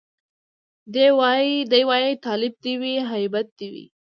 [1.73, 3.85] دی وايي تالب دي وي هيبت دي وي